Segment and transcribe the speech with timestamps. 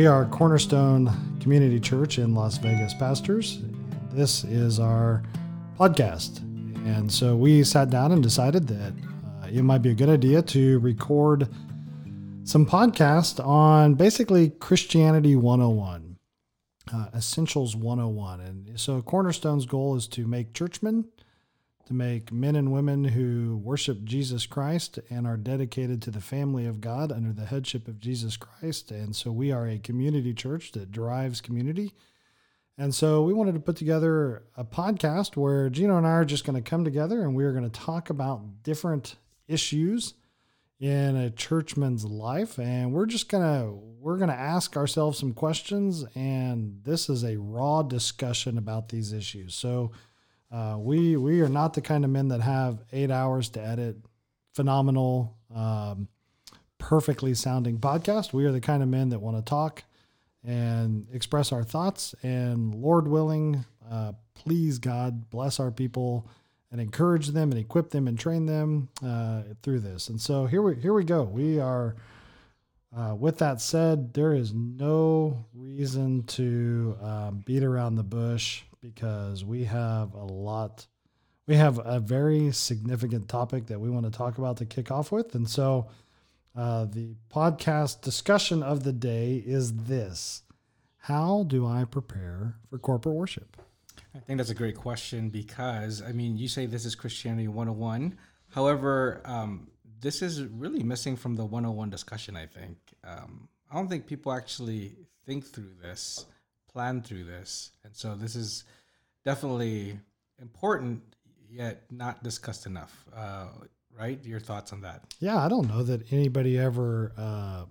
[0.00, 3.58] We are Cornerstone Community Church in Las Vegas pastors.
[4.10, 5.22] This is our
[5.78, 6.38] podcast.
[6.86, 8.94] And so we sat down and decided that
[9.42, 11.48] uh, it might be a good idea to record
[12.44, 16.16] some podcast on basically Christianity 101,
[16.94, 18.40] uh, Essentials 101.
[18.40, 21.08] And so Cornerstone's goal is to make churchmen
[21.90, 26.64] to make men and women who worship Jesus Christ and are dedicated to the family
[26.64, 28.92] of God under the headship of Jesus Christ.
[28.92, 31.92] And so we are a community church that drives community.
[32.78, 36.44] And so we wanted to put together a podcast where Gino and I are just
[36.44, 39.16] going to come together and we're going to talk about different
[39.48, 40.14] issues
[40.78, 45.34] in a churchman's life and we're just going to we're going to ask ourselves some
[45.34, 49.56] questions and this is a raw discussion about these issues.
[49.56, 49.90] So
[50.50, 53.96] uh, we we are not the kind of men that have eight hours to edit
[54.52, 56.08] phenomenal, um,
[56.78, 58.32] perfectly sounding podcast.
[58.32, 59.84] We are the kind of men that want to talk
[60.44, 62.14] and express our thoughts.
[62.22, 66.26] And Lord willing, uh, please God bless our people
[66.72, 70.08] and encourage them and equip them and train them uh, through this.
[70.08, 71.22] And so here we here we go.
[71.22, 71.96] We are.
[72.92, 79.44] Uh, with that said, there is no reason to um, beat around the bush because
[79.44, 80.86] we have a lot.
[81.46, 85.10] We have a very significant topic that we want to talk about to kick off
[85.10, 85.34] with.
[85.34, 85.88] And so
[86.56, 90.42] uh, the podcast discussion of the day is this
[90.98, 93.56] How do I prepare for corporate worship?
[94.14, 98.16] I think that's a great question because, I mean, you say this is Christianity 101.
[98.48, 99.68] However, um,
[100.00, 102.76] this is really missing from the 101 discussion, I think.
[103.04, 104.96] Um, I don't think people actually
[105.26, 106.26] think through this
[106.72, 107.70] plan through this.
[107.84, 108.64] And so this is
[109.24, 109.98] definitely
[110.40, 111.02] important,
[111.50, 113.04] yet not discussed enough.
[113.14, 113.46] Uh,
[113.98, 114.24] right?
[114.24, 115.02] Your thoughts on that?
[115.20, 117.64] Yeah, I don't know that anybody ever uh,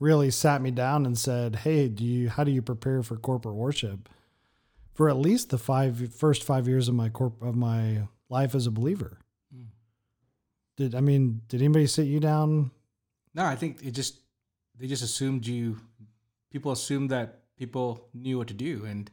[0.00, 2.28] really sat me down and said, "Hey, do you?
[2.28, 4.08] How do you prepare for corporate worship?"
[4.94, 8.66] For at least the five first five years of my corp of my life as
[8.66, 9.18] a believer.
[9.54, 9.66] Mm.
[10.76, 11.42] Did I mean?
[11.48, 12.70] Did anybody sit you down?
[13.34, 14.20] No, I think it just
[14.78, 15.78] they just assumed you.
[16.50, 18.84] People assumed that people knew what to do.
[18.84, 19.10] And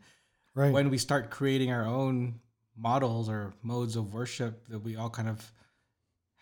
[0.56, 0.72] right.
[0.72, 2.40] when we start creating our own
[2.75, 5.52] models or modes of worship, that we all kind of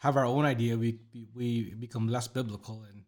[0.02, 1.00] have our own idea, we
[1.36, 3.04] we become less biblical, and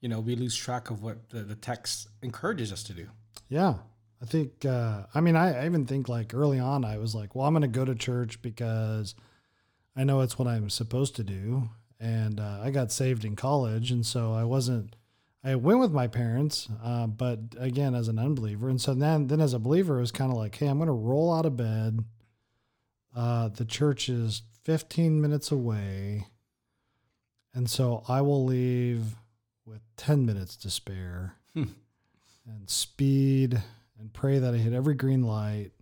[0.00, 3.06] you know we lose track of what the, the text encourages us to do.
[3.48, 3.74] Yeah,
[4.22, 4.64] I think.
[4.64, 7.52] Uh, I mean, I, I even think like early on, I was like, well, I'm
[7.52, 9.14] going to go to church because
[9.94, 11.68] I know it's what I'm supposed to do,
[12.00, 14.96] and uh, I got saved in college, and so I wasn't
[15.44, 18.70] I went with my parents, uh, but again, as an unbeliever.
[18.70, 20.86] And so then, then as a believer, it was kind of like, hey, I'm going
[20.86, 22.02] to roll out of bed.
[23.14, 26.28] Uh, the church is 15 minutes away.
[27.52, 29.16] And so I will leave
[29.66, 31.64] with 10 minutes to spare hmm.
[32.46, 33.62] and speed
[34.00, 35.72] and pray that I hit every green light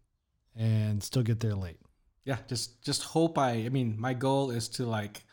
[0.57, 1.79] and still get there late.
[2.25, 5.25] Yeah, just just hope I I mean, my goal is to like,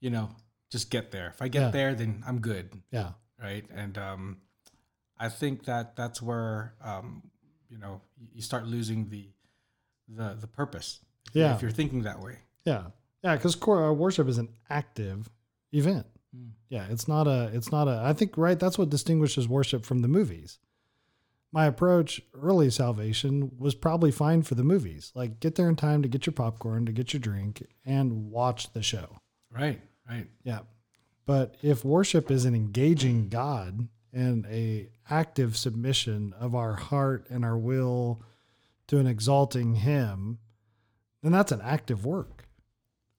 [0.00, 0.30] you know,
[0.70, 1.28] just get there.
[1.28, 1.70] If I get yeah.
[1.70, 2.70] there, then I'm good.
[2.90, 3.10] Yeah
[3.42, 3.64] right?
[3.74, 4.38] And um,
[5.18, 7.22] I think that that's where um,
[7.68, 8.00] you know
[8.32, 9.28] you start losing the
[10.08, 11.00] the the purpose.
[11.32, 12.38] Yeah, if you're thinking that way.
[12.64, 12.84] Yeah,
[13.22, 15.30] yeah, because uh, worship is an active
[15.72, 16.06] event.
[16.36, 16.50] Mm.
[16.68, 17.50] Yeah, it's not a.
[17.52, 18.02] It's not a.
[18.04, 18.58] I think right.
[18.58, 20.58] That's what distinguishes worship from the movies.
[21.54, 25.12] My approach early salvation was probably fine for the movies.
[25.14, 28.72] Like get there in time to get your popcorn, to get your drink, and watch
[28.72, 29.18] the show.
[29.50, 29.80] Right.
[30.08, 30.26] Right.
[30.44, 30.60] Yeah.
[31.24, 37.44] But if worship is an engaging God and a active submission of our heart and
[37.44, 38.22] our will
[38.88, 40.38] to an exalting him,
[41.22, 42.46] then that's an active work.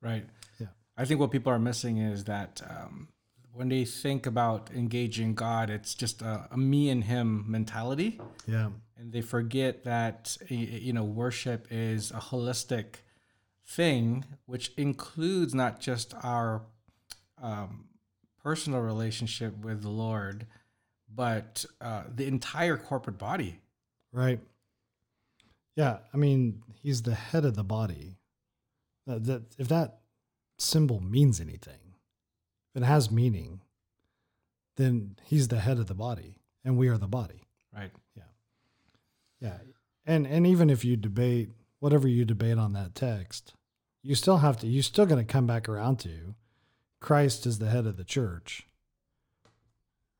[0.01, 0.25] Right.
[0.59, 0.67] Yeah.
[0.97, 3.07] I think what people are missing is that um,
[3.53, 8.19] when they think about engaging God, it's just a, a, me and him mentality.
[8.45, 8.69] Yeah.
[8.97, 12.95] And they forget that you know worship is a holistic
[13.65, 16.63] thing, which includes not just our
[17.41, 17.85] um,
[18.43, 20.45] personal relationship with the Lord,
[21.13, 23.59] but uh, the entire corporate body.
[24.11, 24.39] Right.
[25.75, 28.17] Yeah, I mean, he's the head of the body.
[29.07, 29.99] That, that if that
[30.57, 31.95] symbol means anything,
[32.73, 33.61] if it has meaning,
[34.77, 37.41] then he's the head of the body, and we are the body.
[37.75, 37.91] Right.
[38.15, 38.23] Yeah.
[39.41, 39.57] Yeah,
[40.05, 41.49] and and even if you debate
[41.79, 43.53] whatever you debate on that text,
[44.01, 44.67] you still have to.
[44.67, 46.35] You're still going to come back around to
[47.03, 48.65] Christ is the head of the church.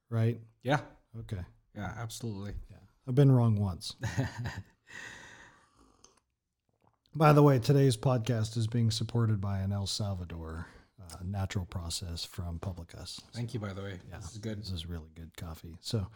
[0.10, 0.42] Right?
[0.64, 0.82] Yeah.
[1.22, 1.40] Okay.
[1.74, 2.56] Yeah, absolutely.
[2.70, 2.78] Yeah.
[3.08, 3.96] I've been wrong once.
[7.16, 10.68] By the way, today's podcast is being supported by an El Salvador
[11.00, 13.22] uh, natural process from Publicus.
[13.32, 14.00] Thank you, by the way.
[14.10, 14.60] Yeah, this is good.
[14.60, 15.78] This is really good coffee.
[15.80, 16.08] So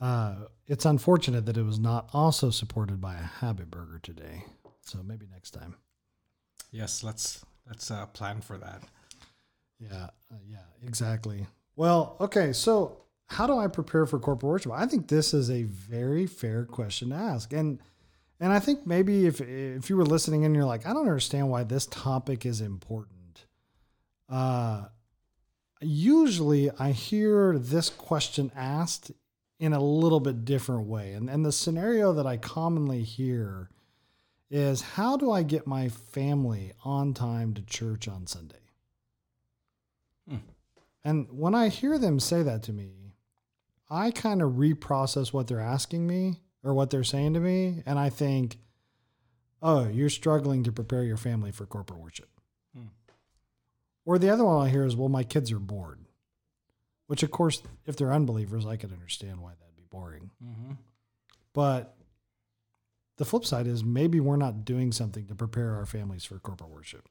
[0.00, 0.34] uh,
[0.66, 4.44] it's unfortunate that it was not also supported by a habit burger today.
[4.82, 5.76] So maybe next time.
[6.70, 8.82] Yes, let's let's uh, plan for that.
[9.90, 11.46] Yeah, uh, yeah, exactly.
[11.76, 14.72] Well, okay, so how do I prepare for corporate worship?
[14.72, 17.80] I think this is a very fair question to ask, and
[18.38, 21.48] and I think maybe if if you were listening and you're like, I don't understand
[21.50, 23.46] why this topic is important.
[24.28, 24.86] Uh,
[25.80, 29.12] usually I hear this question asked
[29.58, 33.70] in a little bit different way, and and the scenario that I commonly hear
[34.50, 38.61] is how do I get my family on time to church on Sunday?
[41.04, 43.14] And when I hear them say that to me,
[43.90, 47.82] I kind of reprocess what they're asking me or what they're saying to me.
[47.84, 48.58] And I think,
[49.60, 52.30] oh, you're struggling to prepare your family for corporate worship.
[52.74, 52.86] Hmm.
[54.04, 55.98] Or the other one I hear is, well, my kids are bored.
[57.08, 60.30] Which, of course, if they're unbelievers, I could understand why that'd be boring.
[60.42, 60.72] Mm-hmm.
[61.52, 61.96] But
[63.18, 66.70] the flip side is maybe we're not doing something to prepare our families for corporate
[66.70, 67.08] worship.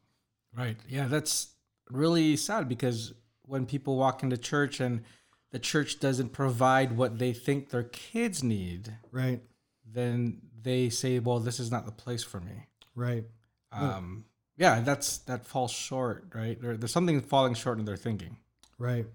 [0.57, 0.77] Right.
[0.89, 1.49] Yeah, that's
[1.89, 3.13] really sad because
[3.45, 5.01] when people walk into church and
[5.51, 9.41] the church doesn't provide what they think their kids need, right?
[9.85, 13.25] Then they say, "Well, this is not the place for me." Right.
[13.71, 14.25] Um,
[14.57, 16.61] yeah, that's that falls short, right?
[16.61, 18.37] There, there's something falling short in their thinking.
[18.77, 19.05] Right.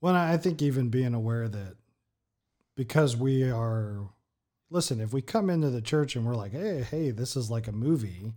[0.00, 1.76] Well, I think even being aware that
[2.74, 4.08] because we are,
[4.70, 7.68] listen, if we come into the church and we're like, hey, hey, this is like
[7.68, 8.32] a movie,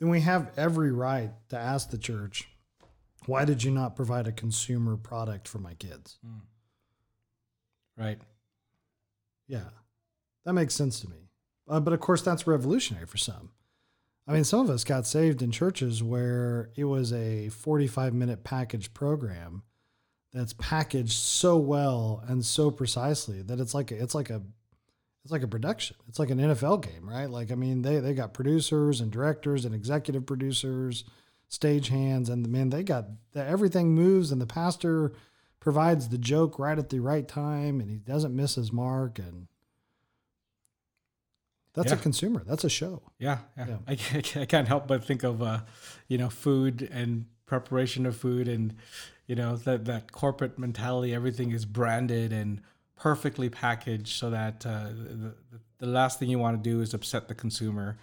[0.00, 2.48] then we have every right to ask the church,
[3.26, 6.18] why did you not provide a consumer product for my kids?
[6.26, 6.40] Mm.
[7.96, 8.18] Right.
[9.46, 9.70] Yeah.
[10.44, 11.28] That makes sense to me.
[11.68, 13.50] Uh, but of course, that's revolutionary for some.
[14.26, 18.44] I mean, some of us got saved in churches where it was a 45 minute
[18.44, 19.62] package program
[20.32, 24.42] that's packaged so well and so precisely that it's like a, it's like a
[25.24, 25.96] it's like a production.
[26.08, 27.28] It's like an NFL game, right?
[27.28, 31.04] Like I mean, they they got producers and directors and executive producers,
[31.48, 35.12] stage hands, and the man, they got everything moves, and the pastor
[35.60, 39.48] provides the joke right at the right time and he doesn't miss his mark and
[41.74, 41.98] that's yeah.
[41.98, 43.66] a consumer that's a show yeah, yeah.
[43.68, 43.76] yeah.
[43.86, 43.92] I,
[44.40, 45.60] I, can't help but think of uh,
[46.06, 48.74] you know food and preparation of food and
[49.26, 52.60] you know that that corporate mentality everything is branded and
[52.96, 55.34] perfectly packaged so that uh, the,
[55.78, 57.98] the last thing you want to do is upset the consumer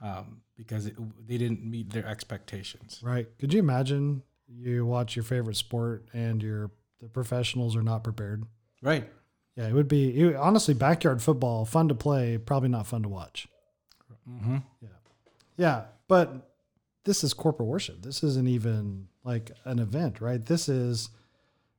[0.00, 0.96] um, because it,
[1.26, 6.42] they didn't meet their expectations right could you imagine you watch your favorite sport and
[6.42, 6.70] your
[7.02, 8.44] the professionals are not prepared.
[8.80, 9.08] Right.
[9.56, 13.08] Yeah, it would be it, honestly backyard football, fun to play, probably not fun to
[13.08, 13.48] watch.
[14.28, 14.58] Mm-hmm.
[14.80, 14.88] Yeah,
[15.58, 16.52] yeah, but
[17.04, 18.02] this is corporate worship.
[18.02, 20.44] This isn't even like an event, right?
[20.44, 21.10] This is,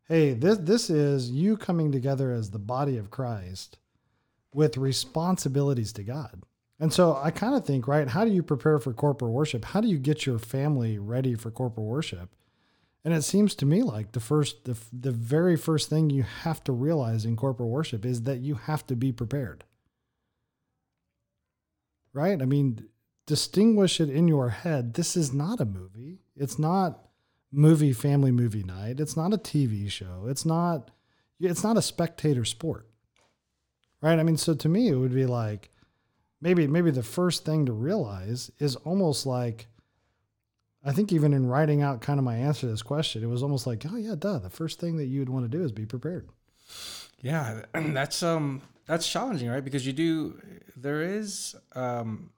[0.07, 3.77] hey, this this is you coming together as the body of Christ
[4.53, 6.43] with responsibilities to God.
[6.79, 9.65] And so I kind of think, right, how do you prepare for corporate worship?
[9.65, 12.35] How do you get your family ready for corporate worship?
[13.05, 16.63] And it seems to me like the first, the, the very first thing you have
[16.63, 19.65] to realize in corporate worship is that you have to be prepared.
[22.13, 22.41] Right?
[22.41, 22.87] I mean,
[23.25, 24.93] distinguish it in your head.
[24.93, 26.19] This is not a movie.
[26.35, 27.07] It's not
[27.51, 28.99] movie family movie night.
[28.99, 30.25] It's not a TV show.
[30.27, 30.91] It's not
[31.39, 32.87] it's not a spectator sport.
[34.01, 34.19] Right?
[34.19, 35.69] I mean, so to me it would be like
[36.43, 39.67] maybe maybe the first thing to realize is almost like
[40.85, 43.41] I think even in writing out kind of my answer to this question, it was
[43.41, 44.39] almost like, oh yeah, duh.
[44.39, 46.27] The first thing that you would want to do is be prepared.
[47.21, 49.63] Yeah, that's um that's challenging, right?
[49.63, 50.39] Because you do
[50.75, 52.31] there is um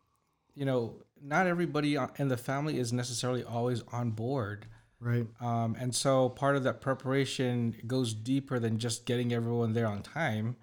[0.54, 4.68] you know not everybody in the family is necessarily always on board.
[5.00, 5.28] Right.
[5.42, 10.02] Um, and so part of that preparation goes deeper than just getting everyone there on
[10.02, 10.56] time.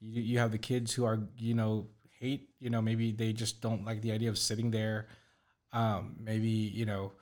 [0.00, 1.88] You, you have the kids who are, you know,
[2.22, 5.08] hate, you know, maybe they just don't like the idea of sitting there.
[5.72, 7.12] Um, maybe, you know,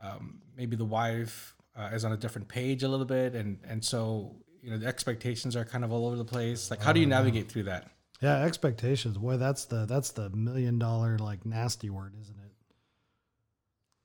[0.00, 3.84] um, maybe the wife uh, is on a different page a little bit, and and
[3.84, 6.70] so you know the expectations are kind of all over the place.
[6.70, 7.18] Like, how do you uh-huh.
[7.18, 7.90] navigate through that?
[8.20, 9.18] Yeah, expectations.
[9.18, 12.52] Boy, that's the that's the million dollar like nasty word, isn't it?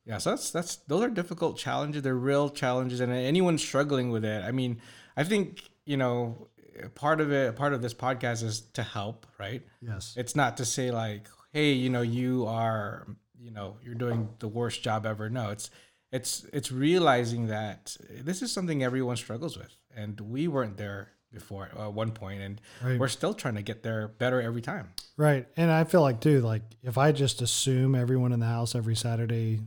[0.06, 2.02] Yeah, so that's that's those are difficult challenges.
[2.02, 4.44] They're real challenges, and anyone struggling with it.
[4.44, 4.82] I mean,
[5.16, 6.48] I think you know
[6.96, 7.56] part of it.
[7.56, 9.62] Part of this podcast is to help, right?
[9.82, 10.14] Yes.
[10.18, 13.06] It's not to say like, hey, you know, you are
[13.42, 15.30] you know you're doing the worst job ever.
[15.30, 15.70] No, it's
[16.12, 21.70] it's it's realizing that this is something everyone struggles with, and we weren't there before
[21.78, 23.00] at one point, and right.
[23.00, 24.90] we're still trying to get there better every time.
[25.18, 28.76] Right, and I feel like too, like if I just assume everyone in the house
[28.76, 29.62] every Saturday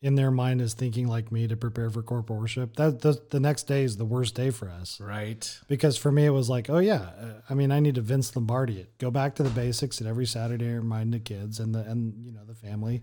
[0.00, 3.40] in their mind is thinking like me to prepare for corporate worship, that the, the
[3.40, 5.00] next day is the worst day for us.
[5.00, 5.58] Right.
[5.66, 8.34] Because for me, it was like, oh yeah, uh, I mean, I need to Vince
[8.36, 8.96] Lombardi it.
[8.98, 12.32] Go back to the basics, and every Saturday remind the kids and the and you
[12.32, 13.02] know the family,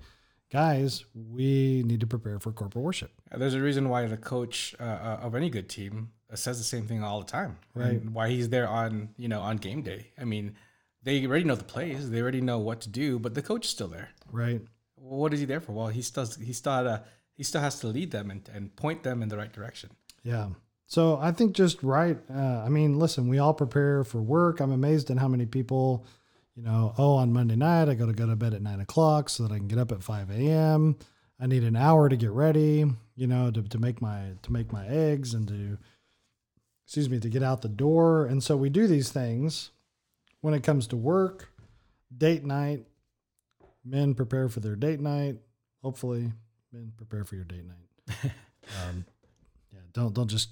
[0.51, 3.11] guys, we need to prepare for corporate worship.
[3.35, 6.87] There's a reason why the coach uh, uh, of any good team says the same
[6.87, 8.03] thing all the time, Right.
[8.03, 10.11] Why he's there on you know on game day.
[10.19, 10.55] I mean,
[11.03, 13.71] they already know the plays, they already know what to do, but the coach is
[13.71, 14.09] still there.
[14.31, 14.61] Right.
[14.95, 15.73] What is he there for?
[15.73, 16.99] Well, he still he still
[17.35, 19.91] he still has to lead them and, and point them in the right direction.
[20.23, 20.49] Yeah.
[20.87, 22.17] So I think just right.
[22.33, 24.59] Uh, I mean, listen, we all prepare for work.
[24.59, 26.05] I'm amazed at how many people,
[26.55, 29.29] you know, oh, on Monday night, I got to go to bed at nine o'clock
[29.29, 30.97] so that I can get up at 5 a.m.
[31.39, 32.85] I need an hour to get ready,
[33.15, 35.77] you know, to, to make my, to make my eggs and to,
[36.85, 38.25] excuse me, to get out the door.
[38.25, 39.71] And so we do these things
[40.41, 41.49] when it comes to work,
[42.15, 42.85] date night,
[43.85, 45.37] men prepare for their date night.
[45.81, 46.31] Hopefully
[46.73, 48.31] men prepare for your date night.
[48.89, 49.05] um,
[49.71, 49.79] yeah.
[49.93, 50.49] Don't, don't just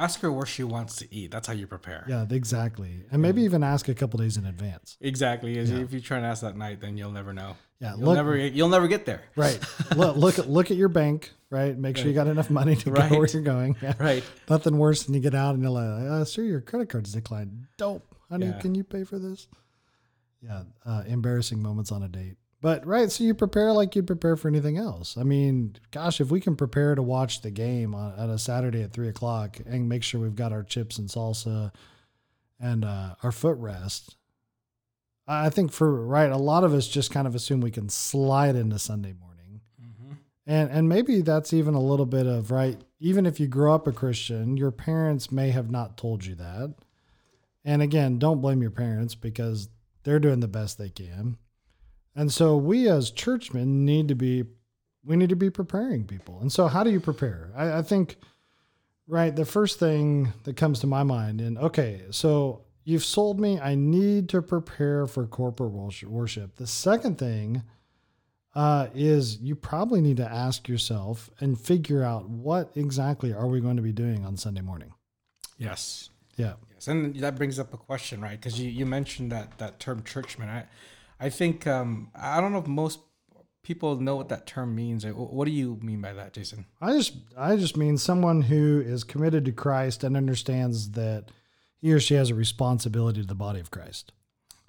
[0.00, 1.30] Ask her where she wants to eat.
[1.30, 2.06] That's how you prepare.
[2.08, 3.04] Yeah, exactly.
[3.10, 4.96] And maybe even ask a couple days in advance.
[5.02, 5.56] Exactly.
[5.56, 5.76] Yeah.
[5.80, 7.54] If you try and ask that night, then you'll never know.
[7.80, 9.20] Yeah, You'll look- never you'll never get there.
[9.36, 9.58] Right.
[9.96, 11.76] look, look at look at your bank, right?
[11.76, 13.10] Make sure you got enough money to Right.
[13.10, 13.76] go where you're going.
[13.82, 13.92] Yeah.
[13.98, 14.24] Right.
[14.48, 17.66] Nothing worse than you get out and you're like, uh, sir, your credit card's declined.
[17.76, 18.14] Dope.
[18.30, 18.58] Honey, Yeah.
[18.58, 19.48] can you pay for this?
[20.40, 20.62] Yeah.
[20.86, 22.36] Uh, embarrassing moments on a date.
[22.62, 25.16] But right, so you prepare like you'd prepare for anything else.
[25.16, 28.82] I mean, gosh, if we can prepare to watch the game on, on a Saturday
[28.82, 31.72] at three o'clock and make sure we've got our chips and salsa
[32.60, 34.14] and uh, our footrest,
[35.26, 37.88] I I think for right, a lot of us just kind of assume we can
[37.88, 39.62] slide into Sunday morning.
[39.82, 40.12] Mm-hmm.
[40.46, 42.78] And and maybe that's even a little bit of right.
[42.98, 46.74] Even if you grow up a Christian, your parents may have not told you that.
[47.64, 49.70] And again, don't blame your parents because
[50.02, 51.38] they're doing the best they can.
[52.14, 54.44] And so we as churchmen need to be
[55.02, 56.38] we need to be preparing people.
[56.40, 57.50] And so how do you prepare?
[57.56, 58.16] I, I think
[59.06, 63.58] right, the first thing that comes to my mind, and okay, so you've sold me,
[63.58, 66.56] I need to prepare for corporate worship- worship.
[66.56, 67.62] The second thing
[68.54, 73.60] uh, is you probably need to ask yourself and figure out what exactly are we
[73.60, 74.92] going to be doing on Sunday morning.
[75.56, 76.10] Yes.
[76.36, 76.54] Yeah.
[76.74, 78.40] Yes, and that brings up a question, right?
[78.40, 80.48] Because you, you mentioned that that term churchman.
[80.48, 80.64] I
[81.20, 83.00] I think um, I don't know if most
[83.62, 85.04] people know what that term means.
[85.04, 86.66] What do you mean by that, Jason?
[86.80, 91.30] I just I just mean someone who is committed to Christ and understands that
[91.78, 94.12] he or she has a responsibility to the body of Christ.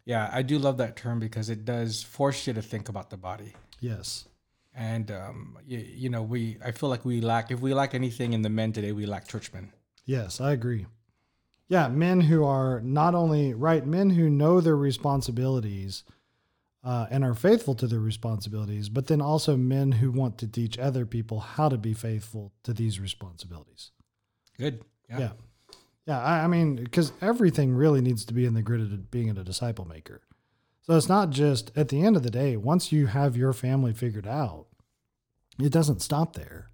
[0.05, 3.17] Yeah, I do love that term because it does force you to think about the
[3.17, 3.53] body.
[3.79, 4.25] Yes.
[4.73, 8.33] And um, you, you know, we I feel like we lack if we lack anything
[8.33, 9.71] in the men today, we lack churchmen.
[10.05, 10.87] Yes, I agree.
[11.67, 16.03] Yeah, men who are not only right, men who know their responsibilities
[16.83, 20.79] uh, and are faithful to their responsibilities, but then also men who want to teach
[20.79, 23.91] other people how to be faithful to these responsibilities.
[24.57, 24.83] Good.
[25.09, 25.19] Yeah.
[25.19, 25.31] Yeah.
[26.07, 26.21] Yeah.
[26.21, 29.43] I, I mean, because everything really needs to be in the grid of being a
[29.43, 30.21] disciple maker.
[30.81, 33.93] So it's not just at the end of the day, once you have your family
[33.93, 34.65] figured out,
[35.59, 36.69] it doesn't stop there.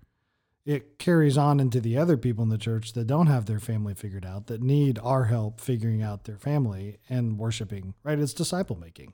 [0.65, 3.93] It carries on into the other people in the church that don't have their family
[3.93, 8.19] figured out, that need our help figuring out their family and worshiping, right?
[8.19, 9.13] It's disciple making,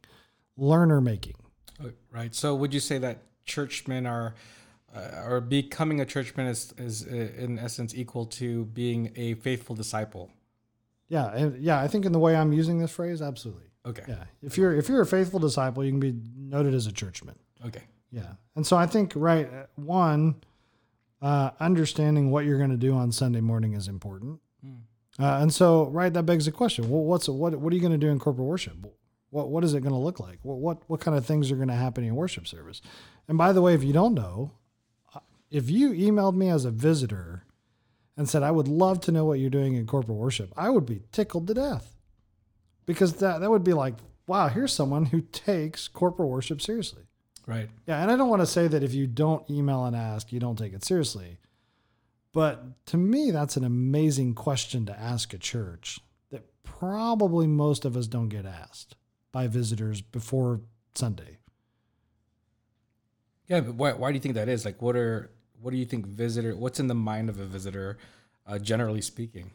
[0.58, 1.36] learner making.
[1.84, 2.34] Uh, Right.
[2.36, 4.36] So would you say that churchmen are
[4.96, 9.76] uh, or becoming a churchman is is uh, in essence equal to being a faithful
[9.76, 10.30] disciple?
[11.10, 11.34] Yeah.
[11.34, 13.66] And yeah, I think in the way I'm using this phrase, absolutely.
[13.86, 14.04] Okay.
[14.08, 14.24] Yeah.
[14.42, 17.36] If you're if you're a faithful disciple, you can be noted as a churchman.
[17.66, 17.84] Okay.
[18.12, 18.34] Yeah.
[18.56, 20.36] And so I think, right, one,
[21.22, 24.40] uh, understanding what you're going to do on Sunday morning is important.
[25.20, 27.56] Uh, and so, right, that begs the question: Well, what's what?
[27.56, 28.78] What are you going to do in corporate worship?
[29.34, 30.38] What What is it going to look like?
[30.44, 32.82] What What What kind of things are going to happen in your worship service?
[33.28, 34.52] And by the way, if you don't know,
[35.14, 37.44] uh, if you emailed me as a visitor
[38.16, 40.86] and said I would love to know what you're doing in corporate worship, I would
[40.86, 41.96] be tickled to death
[42.86, 43.96] because that that would be like,
[44.28, 47.04] wow, here's someone who takes corporate worship seriously.
[47.48, 47.70] Right.
[47.88, 50.40] Yeah, and I don't want to say that if you don't email and ask, you
[50.40, 51.40] don't take it seriously.
[52.34, 56.00] But to me, that's an amazing question to ask a church
[56.32, 58.96] that probably most of us don't get asked
[59.34, 60.62] by visitors before
[60.96, 61.40] Sunday.
[63.50, 64.64] Yeah, but why, why do you think that is?
[64.64, 65.30] Like, what are
[65.62, 66.56] what do you think visitor?
[66.56, 67.98] What's in the mind of a visitor,
[68.48, 69.52] uh, generally speaking?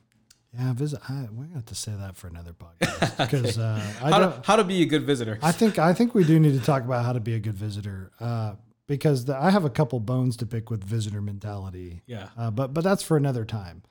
[0.58, 1.00] Yeah, visit.
[1.08, 4.42] I, we're going to have to say that for another podcast because uh, How to,
[4.44, 5.38] how to be a good visitor?
[5.42, 7.54] I think I think we do need to talk about how to be a good
[7.54, 8.54] visitor uh,
[8.86, 12.02] because the, I have a couple bones to pick with visitor mentality.
[12.06, 12.28] yeah.
[12.36, 13.82] uh, but but that's for another time.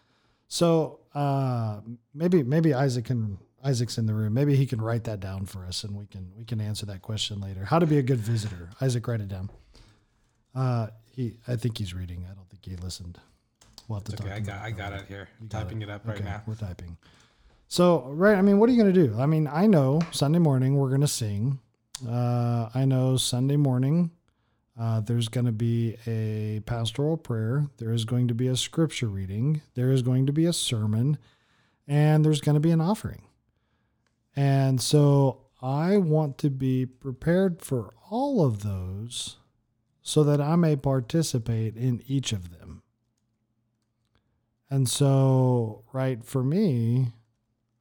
[0.47, 1.81] So uh,
[2.13, 4.33] maybe maybe Isaac can Isaac's in the room.
[4.33, 7.01] Maybe he can write that down for us, and we can we can answer that
[7.01, 7.65] question later.
[7.65, 8.69] How to be a good visitor?
[8.81, 9.49] Isaac, write it down.
[10.55, 12.25] Uh, He, I think he's reading.
[12.31, 13.19] I don't think he listened.
[13.87, 15.27] We'll have to It's okay, I got I got it here.
[15.41, 16.41] You Typing it, up right Okay, now.
[16.45, 16.97] We're typing.
[17.67, 19.19] So, right, I mean, what are you going to do?
[19.19, 21.59] I mean, I know Sunday morning we're going to sing.
[22.07, 24.11] Uh, I know Sunday morning
[24.79, 27.67] uh, there's going to be a pastoral prayer.
[27.77, 29.61] There is going to be a scripture reading.
[29.73, 31.17] There is going to be a sermon.
[31.87, 33.23] And there's going to be an offering.
[34.37, 39.37] And so I want to be prepared for all of those
[40.03, 42.83] so that I may participate in each of them.
[44.69, 47.13] And so, right, for me,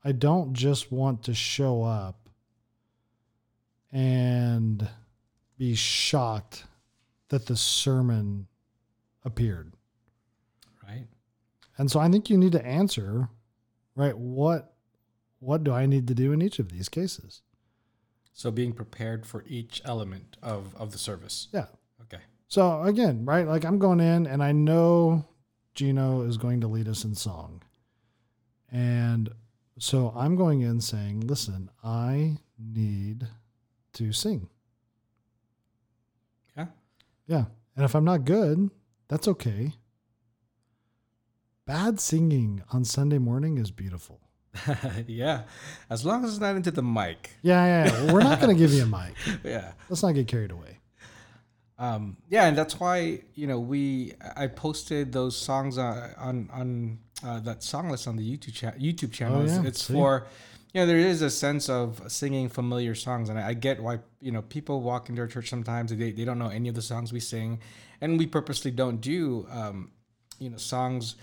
[0.02, 2.30] I don't just want to show up
[3.92, 4.88] and
[5.58, 6.64] be shocked
[7.28, 8.46] that the sermon
[9.26, 9.74] appeared.
[10.82, 11.06] Right.
[11.76, 13.28] And so I think you need to answer,
[13.94, 14.75] right, what
[15.38, 17.42] what do I need to do in each of these cases?
[18.32, 21.48] So being prepared for each element of of the service.
[21.52, 21.66] Yeah.
[22.02, 22.22] Okay.
[22.48, 25.26] So again, right, like I'm going in and I know
[25.74, 27.62] Gino is going to lead us in song.
[28.70, 29.30] And
[29.78, 33.26] so I'm going in saying, listen, I need
[33.94, 34.48] to sing.
[36.56, 36.66] Yeah.
[37.26, 37.44] Yeah.
[37.74, 38.70] And if I'm not good,
[39.08, 39.74] that's okay.
[41.66, 44.20] Bad singing on Sunday morning is beautiful.
[45.06, 45.42] yeah.
[45.90, 47.30] As long as it's not into the mic.
[47.42, 48.12] Yeah, yeah, yeah.
[48.12, 49.14] We're not going to give you a mic.
[49.44, 49.72] Yeah.
[49.88, 50.78] Let's not get carried away.
[51.78, 56.98] Um, yeah, and that's why you know we I posted those songs uh, on on
[57.24, 59.40] uh, that song list on the YouTube cha- YouTube channel.
[59.40, 59.68] Oh, It's- yeah.
[59.68, 60.26] It's for
[60.72, 63.98] you know there is a sense of singing familiar songs, and I, I get why
[64.22, 66.82] you know people walk into our church sometimes they they don't know any of the
[66.82, 67.60] songs we sing,
[68.00, 69.90] and we purposely don't do um,
[70.38, 71.16] you know songs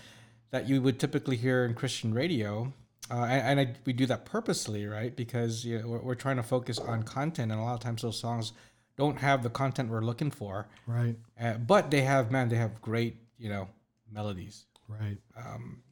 [0.52, 2.72] that you would typically hear in Christian radio.
[3.10, 5.14] Uh, and and I, we do that purposely, right?
[5.14, 8.02] Because you know, we're, we're trying to focus on content, and a lot of times
[8.02, 8.52] those songs
[8.96, 10.68] don't have the content we're looking for.
[10.86, 13.68] Right, Uh, but they have, man, they have great, you know,
[14.10, 15.18] melodies, right.
[15.36, 15.82] um,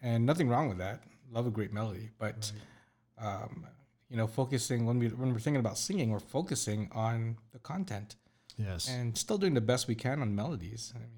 [0.00, 1.02] and nothing wrong with that.
[1.30, 2.50] Love a great melody, but
[3.18, 3.66] um,
[4.08, 8.16] you know, focusing when we when we're thinking about singing, we're focusing on the content
[8.56, 8.88] Yes.
[8.88, 10.92] and still doing the best we can on melodies.
[10.94, 11.08] I mean,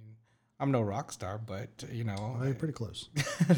[0.63, 3.09] I'm no rock star, but you know, Well, you're pretty close.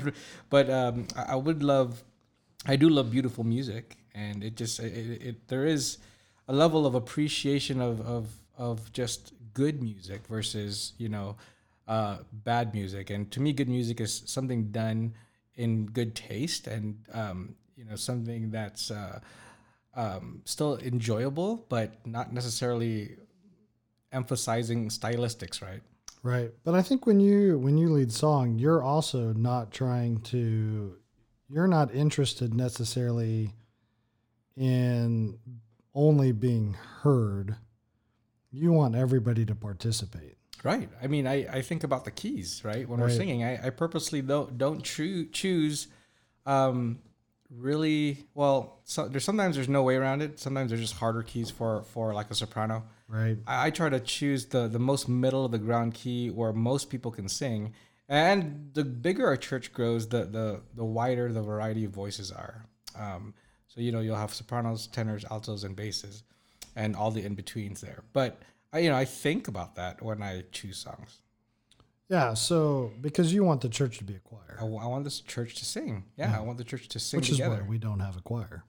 [0.50, 2.02] but um, I, would love,
[2.64, 5.98] I do love beautiful music, and it just it, it there is
[6.48, 11.36] a level of appreciation of of of just good music versus you know
[11.86, 15.12] uh, bad music, and to me, good music is something done
[15.56, 19.20] in good taste and um, you know something that's uh,
[19.94, 23.16] um, still enjoyable, but not necessarily
[24.10, 25.82] emphasizing stylistics, right?
[26.24, 26.50] Right.
[26.64, 30.96] But I think when you when you lead song, you're also not trying to
[31.50, 33.52] you're not interested necessarily
[34.56, 35.38] in
[35.94, 37.56] only being heard.
[38.50, 40.38] You want everybody to participate.
[40.62, 40.88] Right.
[41.02, 42.88] I mean, I, I think about the keys, right?
[42.88, 45.88] When we're singing, I, I purposely don't don't choo- choose
[46.46, 47.00] um,
[47.58, 48.80] really well.
[48.84, 50.38] So there's sometimes there's no way around it.
[50.38, 52.84] Sometimes there's just harder keys for for like a soprano.
[53.08, 53.38] Right.
[53.46, 56.90] I, I try to choose the the most middle of the ground key where most
[56.90, 57.74] people can sing.
[58.08, 62.66] And the bigger our church grows, the the the wider the variety of voices are.
[62.96, 63.34] Um,
[63.68, 66.22] so you know you'll have sopranos, tenors, altos, and basses,
[66.76, 68.02] and all the in betweens there.
[68.12, 68.40] But
[68.72, 71.20] I you know I think about that when I choose songs.
[72.08, 72.34] Yeah.
[72.34, 75.20] So because you want the church to be a choir, I, w- I want this
[75.20, 76.04] church to sing.
[76.16, 77.62] Yeah, I want the church to sing which is together.
[77.62, 78.64] why we don't have a choir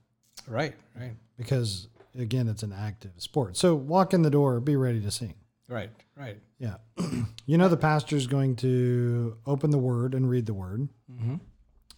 [0.48, 3.56] right, right, because again, it's an active sport.
[3.56, 5.34] So walk in the door, be ready to sing.
[5.68, 6.38] right, right.
[6.58, 6.76] Yeah.
[7.46, 10.88] you know, the pastor's going to open the word and read the word.
[11.12, 11.34] Mm-hmm.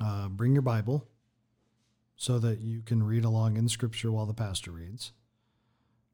[0.04, 1.06] Uh, bring your Bible
[2.16, 5.12] so that you can read along in scripture while the pastor reads.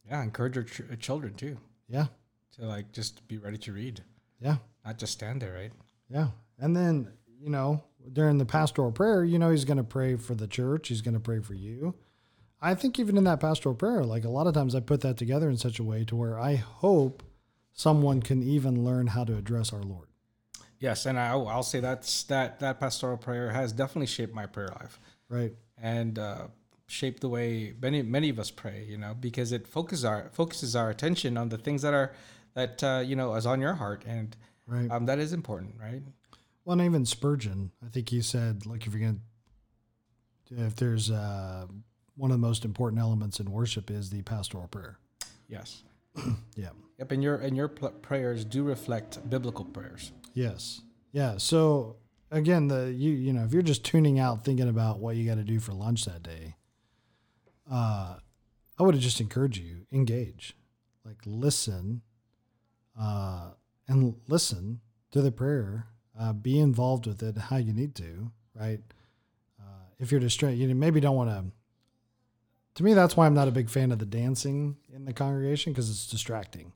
[0.08, 1.56] Yeah, encourage your ch- children too
[1.88, 2.06] Yeah.
[2.56, 4.02] to like just be ready to read,
[4.40, 4.56] Yeah.
[4.85, 5.73] Not just stand there, right?
[6.09, 6.29] Yeah.
[6.59, 10.35] And then, you know, during the pastoral prayer, you know, he's going to pray for
[10.35, 11.94] the church, he's going to pray for you.
[12.61, 15.16] I think even in that pastoral prayer, like a lot of times I put that
[15.16, 17.23] together in such a way to where I hope
[17.73, 20.09] someone can even learn how to address our Lord.
[20.79, 24.68] Yes, and I, I'll say that's that that pastoral prayer has definitely shaped my prayer
[24.81, 25.53] life Right.
[25.81, 26.49] and uh,
[26.87, 28.85] shaped the way many many of us pray.
[28.88, 32.12] You know, because it focuses our focuses our attention on the things that are
[32.55, 34.90] that uh, you know is on your heart, and Right.
[34.90, 36.03] um, that is important, right?
[36.64, 39.20] Well, and even Spurgeon, I think he said, like, if you're going
[40.48, 41.66] to, if there's uh,
[42.16, 44.98] one of the most important elements in worship is the pastoral prayer.
[45.48, 45.83] Yes.
[46.57, 46.68] Yeah.
[46.98, 50.12] Yep, and your and your prayers do reflect biblical prayers.
[50.33, 50.81] Yes.
[51.11, 51.38] Yeah.
[51.38, 51.96] So
[52.31, 55.35] again, the you you know if you're just tuning out thinking about what you got
[55.35, 56.55] to do for lunch that day,
[57.68, 58.14] uh,
[58.79, 60.57] I would just encourage you engage,
[61.05, 62.03] like listen,
[62.96, 63.50] uh,
[63.88, 65.87] and listen to the prayer,
[66.18, 68.81] uh, be involved with it how you need to, right?
[69.61, 71.44] Uh, if you're distracted, you maybe don't want to.
[72.77, 75.73] To me, that's why I'm not a big fan of the dancing in the congregation
[75.73, 76.73] because it's distracting.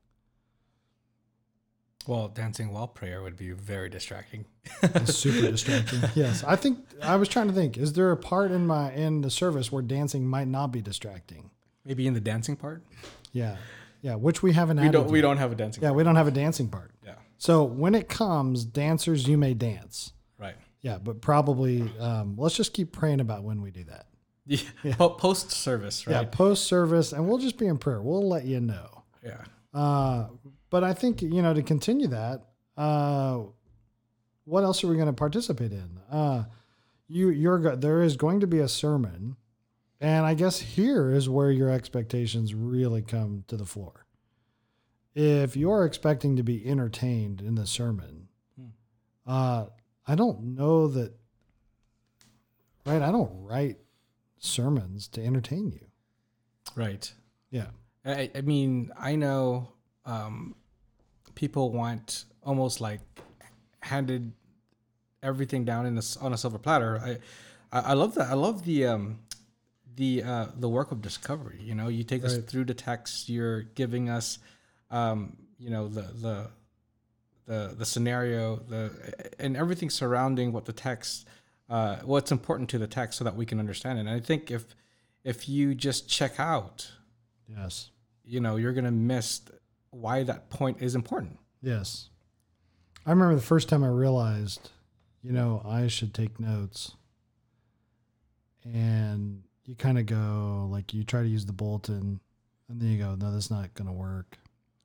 [2.07, 4.47] Well, dancing while prayer would be very distracting.
[5.05, 6.01] Super distracting.
[6.15, 9.21] Yes, I think I was trying to think: is there a part in my in
[9.21, 11.51] the service where dancing might not be distracting?
[11.85, 12.83] Maybe in the dancing part.
[13.33, 13.57] Yeah,
[14.01, 14.81] yeah, which we haven't.
[14.81, 15.09] We don't.
[15.09, 15.23] We yet.
[15.23, 15.83] don't have a dancing.
[15.83, 15.97] Yeah, part.
[15.97, 16.93] we don't have a dancing part.
[17.05, 17.15] Yeah.
[17.39, 20.13] So when it comes, dancers, you may dance.
[20.39, 20.57] Right.
[20.81, 24.07] Yeah, but probably um, let's just keep praying about when we do that.
[24.83, 24.95] Yeah.
[24.97, 26.15] Po- Post service, right?
[26.15, 28.01] Yeah, post service, and we'll just be in prayer.
[28.01, 29.05] We'll let you know.
[29.23, 29.45] Yeah.
[29.75, 30.29] Uh,
[30.71, 32.47] but I think you know to continue that.
[32.77, 33.41] Uh,
[34.45, 35.99] what else are we going to participate in?
[36.11, 36.45] Uh,
[37.09, 39.37] you you're there is going to be a sermon,
[40.01, 44.05] and I guess here is where your expectations really come to the floor.
[45.15, 48.67] If you're expecting to be entertained in the sermon, Hmm.
[49.27, 49.67] uh,
[50.07, 51.13] I don't know that.
[52.87, 53.77] Right, I don't write
[54.39, 55.87] sermons to entertain you.
[56.75, 57.13] Right.
[57.51, 57.67] Yeah.
[58.05, 59.73] I, I mean, I know
[60.07, 60.55] um,
[61.35, 63.01] people want almost like
[63.81, 64.33] handed
[65.23, 66.99] everything down in a on a silver platter.
[66.99, 67.19] I,
[67.77, 68.31] I, I love that.
[68.31, 69.19] I love the um,
[69.99, 71.59] the uh, the work of discovery.
[71.61, 73.29] You know, you take us through the text.
[73.29, 74.39] You're giving us,
[74.91, 76.51] um, you know, the the
[77.47, 78.93] the the scenario, the
[79.39, 81.27] and everything surrounding what the text,
[81.69, 84.03] uh, what's important to the text, so that we can understand it.
[84.03, 84.75] And I think if
[85.25, 86.91] if you just check out
[87.49, 87.91] Yes.
[88.25, 89.41] you know you're gonna miss
[89.91, 92.11] why that point is important Yes.
[93.05, 94.71] I remember the first time I realized,
[95.23, 96.93] you know, I should take notes.
[98.65, 102.21] And you kind of go, like, you try to use the bulletin,
[102.69, 104.39] and then you go, no, that's not going to work.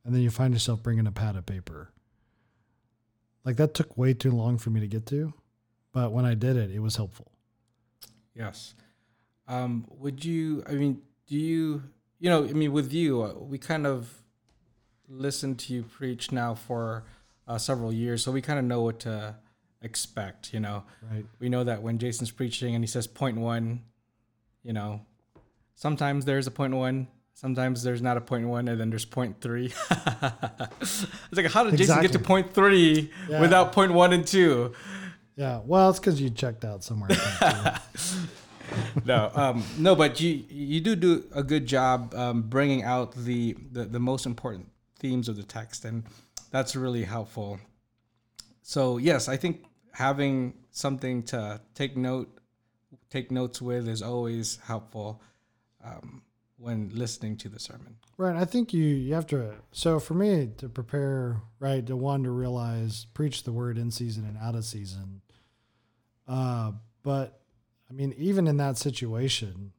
[0.04, 1.94] And then you find yourself bringing a pad of paper.
[3.46, 5.34] Like, that took way too long for me to get to.
[5.94, 7.32] But when I did it, it was helpful.
[8.36, 8.76] yes
[9.48, 11.84] um would you i mean do you
[12.20, 14.24] you know i mean with you uh, we kind of
[15.10, 17.04] listen to you preach now for
[17.48, 19.36] uh, several years so we kind of know what to
[19.82, 21.26] expect you know Right.
[21.40, 23.82] we know that when jason's preaching and he says point one
[24.64, 25.02] you know
[25.76, 29.40] sometimes there's a point one sometimes there's not a point one and then there's point
[29.42, 32.24] three it's like how did jason get to Exactly.
[32.24, 33.42] point three Yeah.
[33.42, 34.74] without point one and two
[35.36, 35.62] Yeah.
[35.66, 37.10] Well, it's because you checked out somewhere.
[37.12, 39.02] I think, too.
[39.06, 43.58] no, um, no, but you you do do a good job um, bringing out the,
[43.72, 44.68] the the most important
[45.00, 46.04] themes of the text, and
[46.52, 47.60] that's really helpful.
[48.62, 52.30] So yes, I think having something to take note
[53.14, 55.22] take notes with is always helpful
[55.86, 56.24] um,
[56.58, 57.96] when listening to the sermon.
[58.18, 58.36] Right.
[58.36, 59.54] I think you you have to.
[59.72, 64.26] So for me to prepare, right, to one to realize preach the word in season
[64.26, 65.22] and out of season.
[66.28, 66.72] Uh,
[67.04, 67.42] but
[67.90, 69.74] I mean, even in that situation,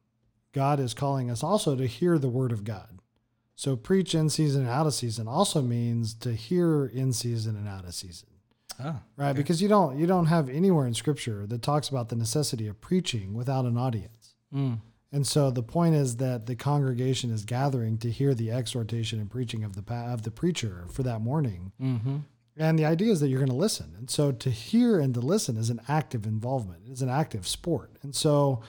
[0.53, 2.99] God is calling us also to hear the word of God.
[3.57, 7.67] So preach in season and out of season also means to hear in season and
[7.67, 8.29] out of season.
[8.79, 12.15] Ah, Right, because you don't you don't have anywhere in scripture that talks about the
[12.15, 14.35] necessity of preaching without an audience.
[14.53, 14.79] mm,
[15.11, 19.29] And so the point is that the congregation is gathering to hear the exhortation and
[19.29, 21.71] preaching of the pa- of the preacher for that morning.
[21.81, 22.17] mm-hmm.
[22.57, 23.93] And the idea is that you're going to listen.
[23.97, 26.83] And so to hear and to listen is an active involvement.
[26.89, 27.91] It's an active sport.
[28.01, 28.61] And so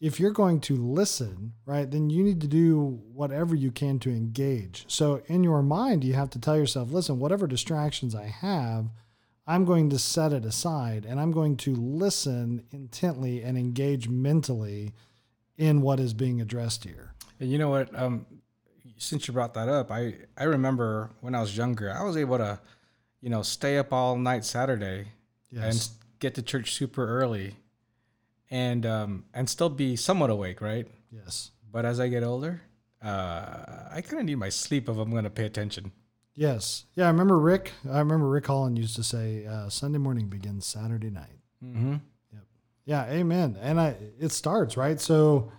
[0.00, 4.10] if you're going to listen, right, then you need to do whatever you can to
[4.10, 4.84] engage.
[4.88, 8.86] So in your mind, you have to tell yourself, listen, whatever distractions I have,
[9.48, 14.92] I'm going to set it aside and I'm going to listen intently and engage mentally
[15.56, 17.14] in what is being addressed here.
[17.40, 17.88] And you know what?
[17.98, 18.26] Um,
[18.98, 22.36] since you brought that up, I I remember when I was younger, I was able
[22.38, 22.60] to,
[23.22, 24.98] you know, stay up all night Saturday
[25.50, 25.76] and Yes.
[25.76, 27.54] s- get to church super early,
[28.50, 30.86] and um and still be somewhat awake, right?
[31.10, 31.52] Yes.
[31.72, 32.60] But as I get older,
[33.02, 35.92] uh, I kind of need my sleep if I'm going to pay attention.
[36.38, 36.84] Yes.
[36.94, 37.72] Yeah, I remember Rick.
[37.90, 41.96] I remember Rick Holland used to say, uh, "Sunday morning begins Saturday night." Mm-hmm.
[42.84, 43.58] Yeah, amen.
[43.60, 45.00] And I, it starts right.
[45.00, 45.50] So,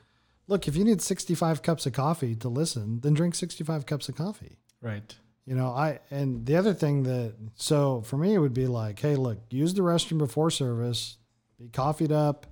[0.47, 4.15] look, if you need sixty-five cups of coffee to listen, then drink sixty-five cups of
[4.15, 4.55] coffee.
[4.81, 5.13] Right.
[5.45, 8.99] You know, I and the other thing that so for me it would be like,
[8.99, 11.17] hey, look, use the restroom before service,
[11.59, 12.47] be coffeeed up,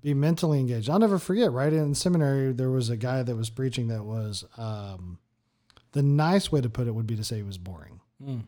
[0.00, 0.88] be mentally engaged.
[0.88, 1.52] I'll never forget.
[1.52, 5.18] Right in seminary, there was a guy that was preaching that was um,
[5.98, 7.98] the nice way to put it would be to say it was boring.
[8.24, 8.44] Mm.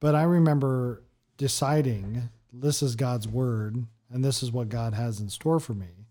[0.00, 1.02] But I remember
[1.36, 6.06] deciding this is God's word and this is what God has in store for me.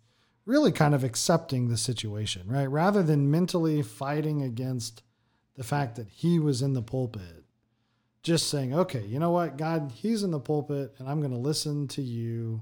[0.45, 2.67] Really kind of accepting the situation, right?
[2.67, 5.01] Rather than mentally fighting against
[5.55, 7.43] the fact that he was in the pulpit,
[8.21, 11.37] just saying, okay, you know what, God, he's in the pulpit and I'm going to
[11.39, 12.61] listen to you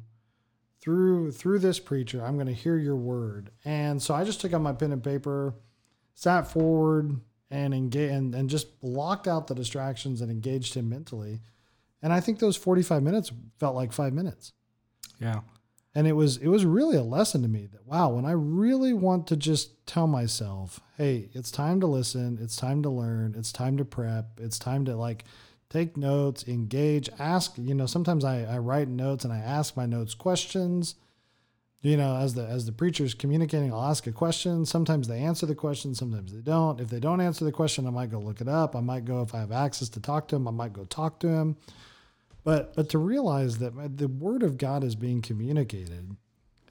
[0.80, 2.24] through through this preacher.
[2.24, 3.52] I'm going to hear your word.
[3.66, 5.54] And so I just took out my pen and paper,
[6.16, 7.20] sat forward
[7.52, 11.42] and engage and, and just blocked out the distractions and engaged him mentally.
[12.02, 14.54] And I think those 45 minutes felt like 5 minutes.
[15.20, 15.42] Yeah.
[15.94, 18.94] And it was it was really a lesson to me that wow, when I really
[18.94, 23.52] want to just tell myself, "Hey, it's time to listen, it's time to learn, it's
[23.52, 25.26] time to prep, it's time to like
[25.70, 27.58] take notes, engage, ask.
[27.58, 30.96] You know, sometimes I, I write notes and I ask my notes questions.
[31.82, 34.66] You know, as the as the preacher's communicating, I'll ask a question.
[34.66, 36.80] Sometimes they answer the question, sometimes they don't.
[36.80, 38.76] If they don't answer the question, I might go look it up.
[38.76, 41.20] I might go if I have access to talk to him, I might go talk
[41.22, 41.58] to him.
[42.44, 46.16] But but to realize that the word of God is being communicated,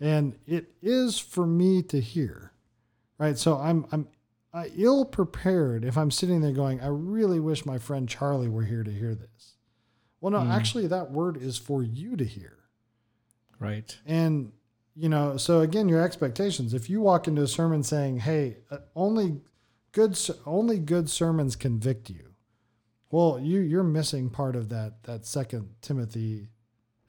[0.01, 2.53] and it is for me to hear,
[3.19, 3.37] right?
[3.37, 4.07] So I'm I'm
[4.53, 8.65] uh, ill prepared if I'm sitting there going, I really wish my friend Charlie were
[8.65, 9.57] here to hear this.
[10.21, 10.51] Well, no, mm.
[10.51, 12.59] actually, that word is for you to hear.
[13.59, 13.97] Right.
[14.07, 14.53] And,
[14.95, 16.75] you know, so again, your expectations.
[16.75, 19.41] If you walk into a sermon saying, hey, uh, only
[19.93, 22.31] good, only good sermons convict you.
[23.11, 26.49] Well, you you're missing part of that that second Timothy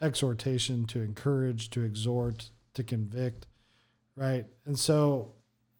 [0.01, 3.45] exhortation to encourage, to exhort, to convict,
[4.15, 4.45] right?
[4.65, 5.33] And so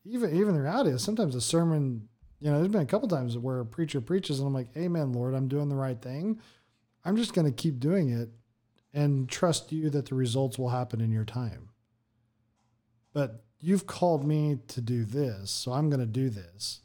[0.05, 2.07] even even the reality is sometimes a sermon,
[2.39, 5.11] you know, there's been a couple times where a preacher preaches and I'm like, Amen,
[5.11, 6.39] Lord, I'm doing the right thing.
[7.03, 8.29] I'm just going to keep doing it
[8.93, 11.69] and trust you that the results will happen in your time.
[13.13, 16.79] But you've called me to do this, so I'm going to do this.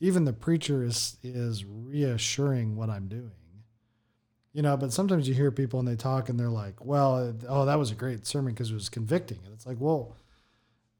[0.00, 3.30] Even the preacher is is reassuring what I'm doing.
[4.52, 7.64] You know, but sometimes you hear people and they talk and they're like, "Well, oh,
[7.64, 10.16] that was a great sermon because it was convicting." And it's like, "Well,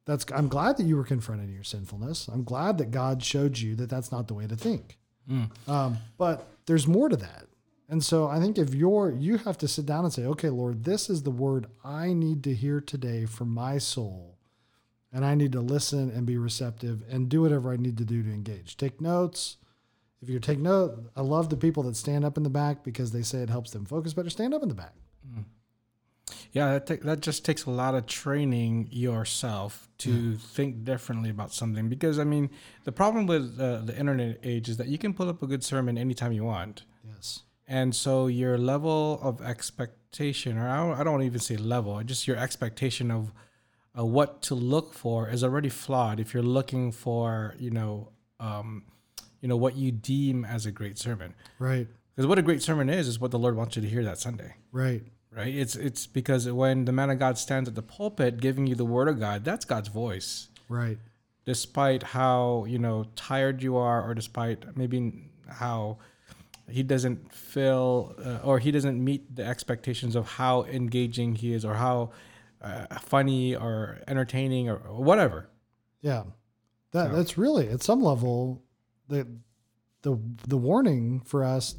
[0.04, 2.28] that's I'm glad that you were confronted in your sinfulness.
[2.28, 4.98] I'm glad that God showed you that that's not the way to think.
[5.30, 5.68] Mm.
[5.68, 7.46] Um, but there's more to that.
[7.88, 10.84] And so I think if you're you have to sit down and say, okay, Lord,
[10.84, 14.31] this is the word I need to hear today for my soul.
[15.12, 18.22] And I need to listen and be receptive and do whatever I need to do
[18.22, 18.76] to engage.
[18.76, 19.58] Take notes.
[20.22, 23.12] If you take note, I love the people that stand up in the back because
[23.12, 24.30] they say it helps them focus better.
[24.30, 24.94] Stand up in the back.
[25.28, 25.44] Mm.
[26.52, 31.88] Yeah, that, that just takes a lot of training yourself to think differently about something.
[31.88, 32.50] Because I mean,
[32.84, 35.64] the problem with uh, the internet age is that you can pull up a good
[35.64, 36.84] sermon anytime you want.
[37.06, 37.40] Yes.
[37.66, 42.28] And so your level of expectation, or I don't, I don't even say level, just
[42.28, 43.32] your expectation of
[43.98, 46.18] uh, what to look for is already flawed.
[46.20, 48.08] If you're looking for, you know,
[48.40, 48.84] um,
[49.40, 51.86] you know what you deem as a great sermon, right?
[52.14, 54.18] Because what a great sermon is is what the Lord wants you to hear that
[54.18, 55.02] Sunday, right?
[55.30, 55.54] right?
[55.54, 58.84] It's it's because when the man of God stands at the pulpit giving you the
[58.84, 60.48] word of God, that's God's voice.
[60.68, 60.98] Right.
[61.44, 65.98] Despite how, you know, tired you are or despite maybe how
[66.70, 71.64] he doesn't feel uh, or he doesn't meet the expectations of how engaging he is
[71.64, 72.10] or how
[72.62, 75.48] uh, funny or entertaining or, whatever.
[76.00, 76.24] Yeah.
[76.92, 77.16] That so.
[77.16, 78.62] that's really at some level
[79.08, 79.26] the
[80.02, 81.76] the the warning for us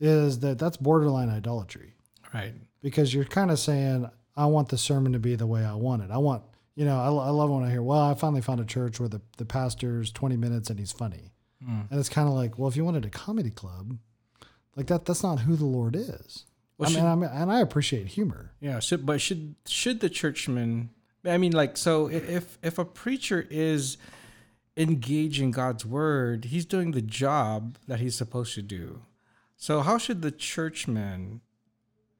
[0.00, 1.94] is that that's borderline idolatry.
[2.32, 2.54] Right.
[2.82, 6.02] Because you're kind of saying, I want the sermon to be the way I want
[6.02, 6.10] it.
[6.10, 6.42] I want,
[6.74, 9.08] you know, I, I love when I hear, well, I finally found a church where
[9.08, 11.30] the, the pastor's 20 minutes and he's funny.
[11.66, 11.90] Mm.
[11.90, 13.96] And it's kind of like, well, if you wanted a comedy club,
[14.76, 16.44] like that, that's not who the Lord is.
[16.78, 18.52] Well, I mean, I mean, and I appreciate humor.
[18.60, 18.80] Yeah.
[18.80, 20.90] Should, but should, should the churchman,
[21.24, 23.96] I mean, like, so if, if a preacher is
[24.76, 29.02] engaging God's word, he's doing the job that he's supposed to do.
[29.56, 31.40] So how should the churchman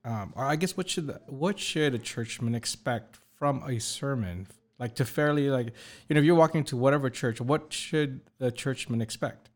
[0.05, 4.47] um, or I guess what should what should a churchman expect from a sermon?
[4.79, 5.73] Like to fairly like
[6.09, 9.49] you know if you're walking to whatever church, what should the churchman expect?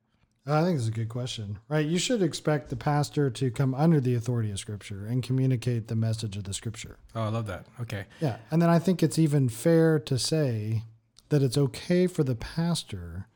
[0.48, 1.84] I think it's a good question, right?
[1.84, 5.94] You should expect the pastor to come under the authority of Scripture and communicate the
[5.94, 6.96] message of the Scripture.
[7.14, 7.66] Oh, I love that.
[7.80, 8.06] Okay.
[8.20, 10.84] Yeah, and then I think it's even fair to say
[11.28, 13.26] that it's okay for the pastor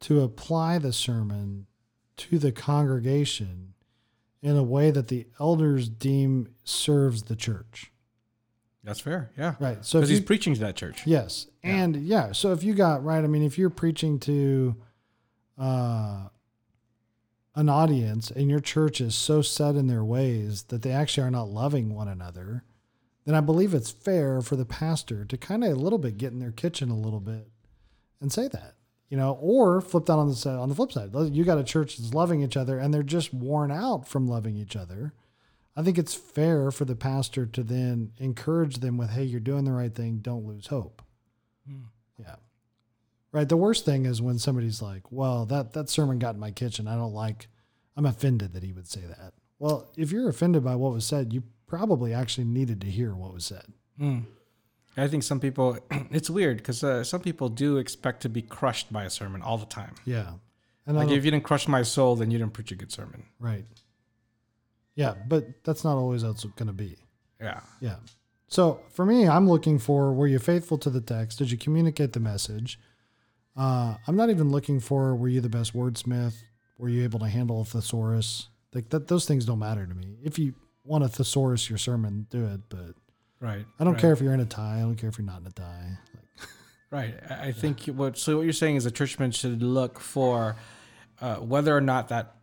[0.00, 1.66] to apply the sermon
[2.18, 3.74] to the congregation
[4.42, 7.90] in a way that the elders deem serves the church.
[8.84, 9.30] That's fair.
[9.38, 9.54] Yeah.
[9.58, 9.84] Right.
[9.84, 11.06] So because he's preaching to that church.
[11.06, 11.46] Yes.
[11.64, 11.70] Yeah.
[11.70, 12.32] And yeah.
[12.32, 14.76] So if you got right, I mean, if you're preaching to
[15.58, 16.24] uh,
[17.54, 21.30] an audience and your church is so set in their ways that they actually are
[21.30, 22.64] not loving one another,
[23.24, 26.32] then I believe it's fair for the pastor to kind of a little bit get
[26.32, 27.48] in their kitchen a little bit
[28.20, 28.74] and say that
[29.14, 31.10] you know, or flip that on the on the flip side.
[31.14, 34.56] You got a church that's loving each other and they're just worn out from loving
[34.56, 35.12] each other.
[35.76, 39.64] I think it's fair for the pastor to then encourage them with, "Hey, you're doing
[39.64, 40.18] the right thing.
[40.18, 41.00] Don't lose hope."
[41.64, 41.84] Hmm.
[42.18, 42.36] Yeah.
[43.34, 43.48] Right.
[43.48, 46.86] The worst thing is when somebody's like, "Well, that that sermon got in my kitchen.
[46.86, 47.48] I don't like,
[47.96, 49.34] I'm offended that he would say that.
[49.58, 53.34] Well, if you're offended by what was said, you probably actually needed to hear what
[53.34, 53.64] was said.
[54.00, 54.24] Mm.
[54.96, 55.78] I think some people,
[56.10, 59.58] it's weird because uh, some people do expect to be crushed by a sermon all
[59.58, 59.94] the time.
[60.04, 60.34] Yeah.
[60.86, 63.24] And like if you didn't crush my soul, then you didn't preach a good sermon.
[63.40, 63.64] Right.
[64.94, 66.98] Yeah, but that's not always how it's going to be.
[67.40, 67.60] Yeah.
[67.80, 67.96] Yeah.
[68.48, 71.38] So for me, I'm looking for were you faithful to the text?
[71.38, 72.78] Did you communicate the message?
[73.56, 76.34] Uh, I'm not even looking for were you the best wordsmith?
[76.78, 78.48] Were you able to handle a thesaurus?
[78.72, 80.18] Like that, those things don't matter to me.
[80.22, 82.60] If you want to thesaurus your sermon, do it.
[82.68, 82.94] But
[83.40, 84.00] right, I don't right.
[84.00, 84.78] care if you're in a tie.
[84.78, 85.98] I don't care if you're not in a tie.
[86.12, 86.44] Like,
[86.90, 87.14] right.
[87.30, 90.56] I think what so what you're saying is a churchman should look for
[91.20, 92.34] uh, whether or not that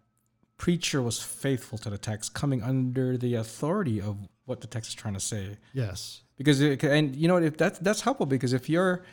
[0.58, 4.95] preacher was faithful to the text, coming under the authority of what the text is
[4.95, 5.58] trying to say.
[5.74, 6.21] Yes.
[6.38, 9.04] Because it, and you know if that's that's helpful because if you're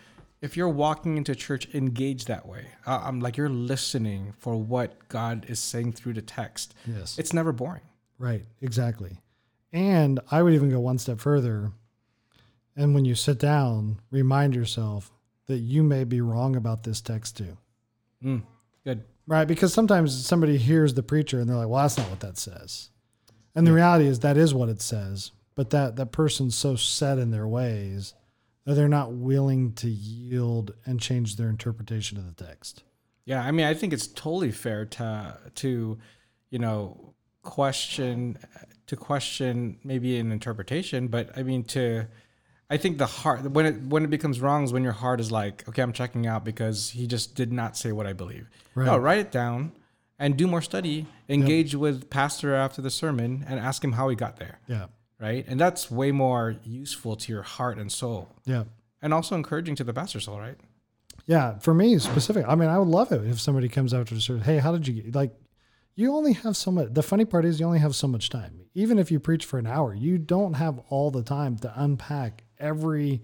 [0.40, 5.09] if you're walking into church engaged that way, uh, I'm like you're listening for what
[5.09, 6.74] God is saying through the text.
[6.87, 7.18] Yes.
[7.18, 7.83] It's never boring.
[8.18, 8.44] Right.
[8.61, 9.18] Exactly.
[9.72, 11.72] And I would even go one step further.
[12.77, 15.11] And when you sit down, remind yourself
[15.46, 17.57] that you may be wrong about this text too.
[18.22, 18.42] Mm,
[18.85, 19.05] good.
[19.27, 19.46] Right.
[19.46, 22.90] Because sometimes somebody hears the preacher and they're like, well, that's not what that says.
[23.55, 25.33] And the reality is that is what it says.
[25.55, 28.14] But that, that person's so set in their ways
[28.68, 32.83] that they're not willing to yield and change their interpretation of the text.
[33.24, 35.98] Yeah, I mean, I think it's totally fair to to,
[36.50, 38.37] you know, question
[38.87, 42.09] to question maybe an interpretation, but I mean to
[42.68, 45.33] I think the heart when it when it becomes wrong is when your heart is
[45.33, 48.50] like, okay, I'm checking out because he just did not say what I believe.
[48.74, 48.85] Right.
[48.85, 49.72] No, write it down
[50.18, 51.07] and do more study.
[51.26, 54.59] Engage with pastor after the sermon and ask him how he got there.
[54.68, 54.88] Yeah.
[55.20, 58.64] Right, and that's way more useful to your heart and soul, Yeah.
[59.02, 60.38] and also encouraging to the pastor soul.
[60.38, 60.57] Right.
[61.26, 62.46] Yeah, for me specific.
[62.48, 64.46] I mean, I would love it if somebody comes after the service.
[64.46, 65.14] Hey, how did you get?
[65.14, 65.35] Like,
[65.96, 66.94] you only have so much.
[66.94, 68.61] The funny part is, you only have so much time.
[68.74, 72.44] Even if you preach for an hour, you don't have all the time to unpack
[72.59, 73.20] every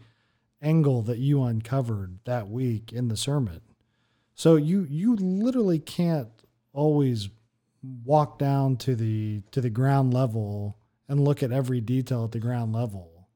[0.60, 3.60] angle that you uncovered that week in the sermon.
[4.34, 6.28] So you you literally can't
[6.72, 7.28] always
[8.04, 10.76] walk down to the to the ground level
[11.08, 13.28] and look at every detail at the ground level.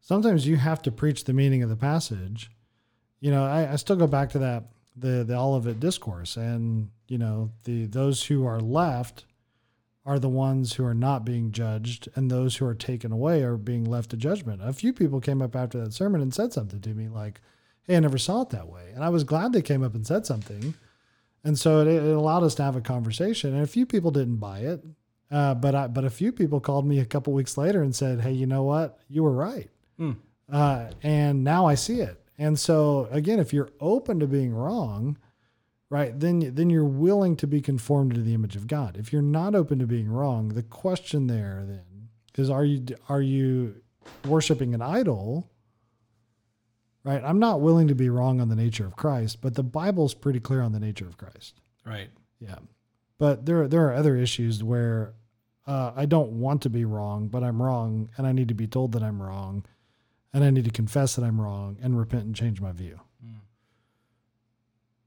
[0.00, 2.50] Sometimes you have to preach the meaning of the passage
[3.24, 4.64] you know, I, I still go back to that
[4.96, 9.24] the the Olivet discourse, and you know, the those who are left
[10.04, 13.56] are the ones who are not being judged, and those who are taken away are
[13.56, 14.60] being left to judgment.
[14.62, 17.40] A few people came up after that sermon and said something to me like,
[17.84, 20.06] "Hey, I never saw it that way," and I was glad they came up and
[20.06, 20.74] said something,
[21.42, 23.54] and so it, it allowed us to have a conversation.
[23.54, 24.84] And a few people didn't buy it,
[25.34, 28.20] uh, but I, but a few people called me a couple weeks later and said,
[28.20, 28.98] "Hey, you know what?
[29.08, 29.68] You were right,"
[29.98, 30.16] Mm.
[30.52, 32.20] uh, and now I see it.
[32.38, 35.16] And so again, if you're open to being wrong,
[35.90, 38.96] right, then then you're willing to be conformed to the image of God.
[38.96, 43.22] If you're not open to being wrong, the question there then is are you are
[43.22, 43.76] you
[44.26, 45.50] worshiping an idol?
[47.04, 47.22] Right?
[47.22, 50.40] I'm not willing to be wrong on the nature of Christ, but the Bible's pretty
[50.40, 51.60] clear on the nature of Christ.
[51.84, 52.08] Right.
[52.40, 52.56] Yeah.
[53.18, 55.14] But there there are other issues where
[55.66, 58.66] uh, I don't want to be wrong, but I'm wrong, and I need to be
[58.66, 59.64] told that I'm wrong,
[60.32, 63.00] and I need to confess that I'm wrong and repent and change my view.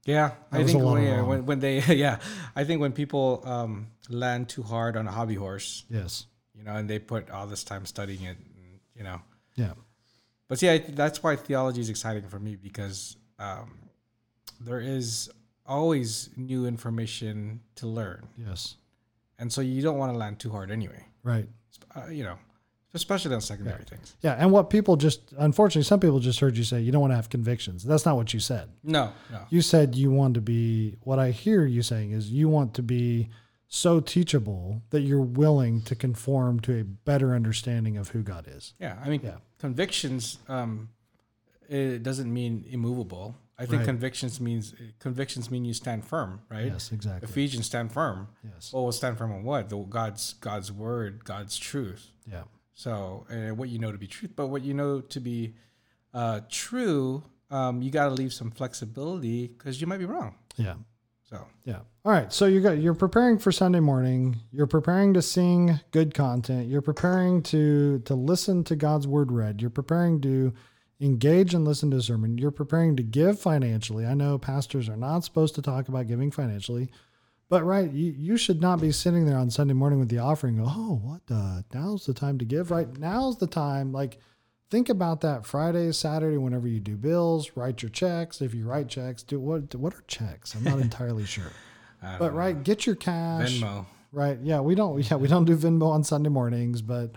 [0.04, 1.28] Yeah, That I think when, of yeah, wrong.
[1.28, 2.18] when, when they yeah,
[2.56, 6.26] I think when people um, land too hard on a hobby horse, Yes.
[6.54, 9.20] you know, and they put all this time studying it, and, you know.
[9.54, 9.72] Yeah.
[10.48, 13.78] But see, I, that's why theology is exciting for me because um,
[14.58, 15.28] there is
[15.66, 18.76] always new information to learn, Yes.
[19.38, 21.04] And so you don't want to land too hard anyway.
[21.22, 21.48] Right.
[21.94, 22.36] Uh, you know,
[22.94, 24.16] especially on secondary things.
[24.22, 24.34] Yeah.
[24.38, 27.16] And what people just unfortunately, some people just heard you say you don't want to
[27.16, 27.84] have convictions.
[27.84, 28.68] That's not what you said.
[28.82, 29.40] No, no.
[29.50, 30.96] You said you want to be.
[31.02, 33.28] What I hear you saying is you want to be
[33.70, 38.72] so teachable that you're willing to conform to a better understanding of who God is.
[38.80, 39.36] Yeah, I mean, Yeah.
[39.58, 40.38] convictions.
[40.48, 40.88] Um,
[41.68, 43.34] it doesn't mean immovable.
[43.58, 43.86] I think Right.
[43.86, 46.66] convictions means convictions mean you stand firm, right?
[46.66, 46.92] Yes.
[46.92, 47.28] Exactly.
[47.28, 48.28] Ephesians stand firm.
[48.44, 48.72] Yes.
[48.72, 49.68] Well, we'll stand firm on what?
[49.68, 52.12] The God's God's word, God's truth.
[52.30, 52.44] Yeah.
[52.74, 55.56] So, and what you know to be truth, but what you know to be
[56.14, 60.36] uh, true, um, you got to leave some flexibility because you might be wrong.
[60.56, 60.74] Yeah.
[61.28, 61.80] So, Yeah.
[62.04, 62.32] All right.
[62.32, 64.36] So you got you're preparing for Sunday morning.
[64.52, 66.68] You're preparing to sing good content.
[66.68, 69.60] You're preparing to to listen to God's word read.
[69.60, 70.54] You're preparing to
[71.00, 72.38] engage and listen to a sermon.
[72.38, 74.04] You're preparing to give financially.
[74.04, 76.90] I know pastors are not supposed to talk about giving financially,
[77.48, 80.56] but right, you, you should not be sitting there on Sunday morning with the offering.
[80.56, 81.22] Go, oh, what?
[81.30, 82.70] Uh, now's the time to give.
[82.70, 83.92] Right now's the time.
[83.92, 84.18] Like,
[84.70, 87.52] think about that Friday, Saturday, whenever you do bills.
[87.54, 88.42] Write your checks.
[88.42, 89.74] If you write checks, do what?
[89.74, 90.54] What are checks?
[90.54, 91.52] I'm not entirely sure.
[92.00, 92.38] But know.
[92.38, 93.60] right, get your cash.
[93.60, 93.86] Venmo.
[94.12, 94.38] right?
[94.42, 95.00] Yeah, we don't.
[95.10, 97.12] Yeah, we don't do Venmo on Sunday mornings, but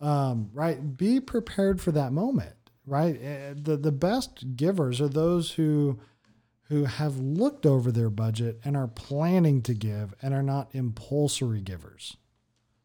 [0.00, 2.54] um, right, be prepared for that moment.
[2.90, 6.00] Right, Eh, the the best givers are those who
[6.64, 11.60] who have looked over their budget and are planning to give and are not impulsory
[11.60, 12.16] givers.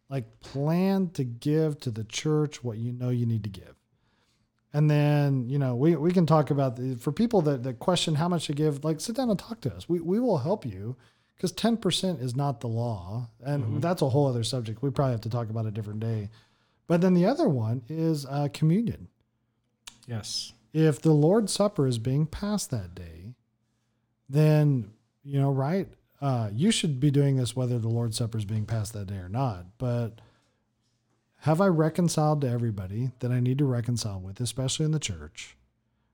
[0.07, 3.75] Like plan to give to the church what you know you need to give.
[4.73, 8.15] And then, you know, we, we can talk about the, for people that, that question
[8.15, 9.87] how much to give, like sit down and talk to us.
[9.87, 10.97] We, we will help you
[11.35, 13.29] because 10% is not the law.
[13.43, 14.81] And that's a whole other subject.
[14.83, 16.29] We probably have to talk about a different day.
[16.87, 19.07] But then the other one is uh, communion.
[20.07, 20.53] Yes.
[20.73, 23.33] If the Lord's Supper is being passed that day,
[24.27, 24.91] then,
[25.23, 25.87] you know, right,
[26.21, 29.17] uh, you should be doing this whether the Lord's Supper is being passed that day
[29.17, 29.65] or not.
[29.77, 30.19] But
[31.39, 35.55] have I reconciled to everybody that I need to reconcile with, especially in the church?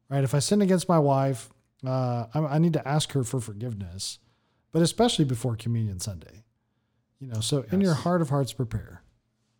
[0.09, 0.23] Right?
[0.23, 1.49] If I sin against my wife,
[1.85, 4.19] uh, I, I need to ask her for forgiveness,
[4.71, 6.43] but especially before Communion Sunday.
[7.19, 9.03] You know, so in your heart of hearts, prepare.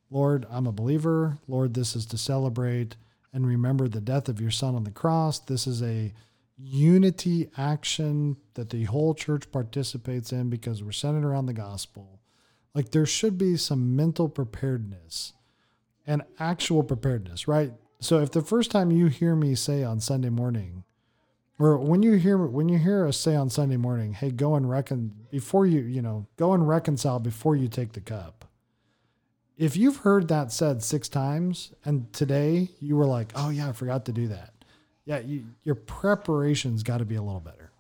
[0.10, 1.38] Lord, I'm a believer.
[1.48, 2.98] Lord, this is to celebrate
[3.34, 5.40] and remember the death of your son on the cross.
[5.40, 6.14] This is a
[6.58, 12.20] unity action that the whole church participates in because we're centered around the gospel.
[12.74, 15.34] Like there should be some mental preparedness
[16.06, 17.74] and actual preparedness, right?
[18.00, 20.84] So if the first time you hear me say on Sunday morning,
[21.60, 24.68] or when you hear when you hear us say on Sunday morning, "Hey, go and
[24.68, 28.46] reckon before you you know go and reconcile before you take the cup."
[29.62, 33.74] If you've heard that said six times, and today you were like, "Oh yeah, I
[33.74, 34.56] forgot to do that,"
[35.06, 37.72] yeah, you, your preparation's got to be a little better.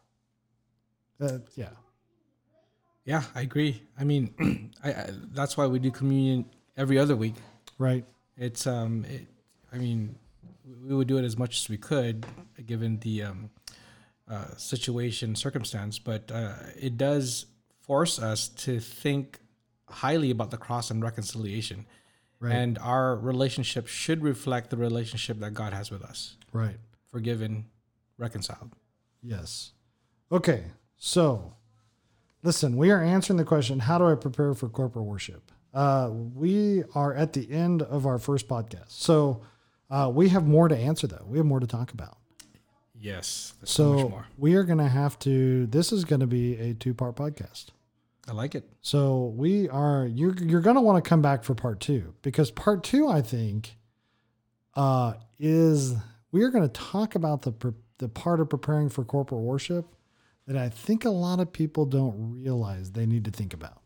[1.19, 1.69] Uh, yeah,
[3.03, 3.81] Yeah, I agree.
[3.99, 6.45] I mean, I, I that's why we do communion
[6.77, 7.33] every other week.
[7.79, 8.05] right,
[8.37, 9.25] It's um, it,
[9.73, 10.15] I mean,
[10.85, 12.27] we would do it as much as we could,
[12.63, 13.49] given the um,
[14.29, 15.97] uh, situation circumstance.
[15.97, 17.47] But uh, it does
[17.79, 19.39] force us to think
[19.91, 21.85] highly about the cross and reconciliation,
[22.39, 22.53] Right.
[22.55, 26.77] and our relationship should reflect the relationship that God has with us, right.
[27.07, 27.65] forgiven,
[28.17, 28.71] reconciled.
[29.21, 29.73] Yes.
[30.31, 30.63] Okay.
[30.97, 31.53] So,
[32.41, 35.51] listen, we are answering the question how do I prepare for corporate worship?
[35.73, 38.89] Uh, we are at the end of our first podcast.
[38.89, 39.41] So,
[39.89, 41.25] uh, we have more to answer, though.
[41.27, 42.17] We have more to talk about.
[42.99, 44.25] Yes, so, much So, more.
[44.37, 47.67] we are going to have to, this is going to be a two part podcast.
[48.27, 48.69] I like it.
[48.81, 52.51] So, we are, you're, you're going to want to come back for part two because
[52.51, 53.75] part two, I think,
[54.75, 55.95] uh, is
[56.31, 59.85] we are going to talk about the, the part of preparing for corporate worship
[60.47, 63.81] that I think a lot of people don't realize they need to think about.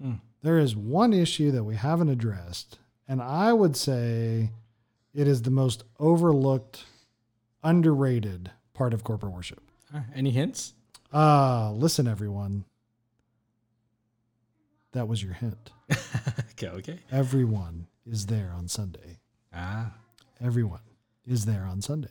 [0.00, 0.14] Hmm.
[0.42, 4.50] There is one issue that we haven't addressed, and I would say
[5.14, 6.84] it is the most overlooked,
[7.62, 9.62] underrated part of corporate worship.
[10.14, 10.74] Any hints?
[11.12, 12.64] Uh, listen, everyone.
[14.92, 15.70] That was your hint.
[16.52, 16.98] okay, okay.
[17.10, 19.18] Everyone is there on Sunday.
[19.54, 19.92] Ah,
[20.42, 20.80] Everyone
[21.26, 22.10] is there on Sunday.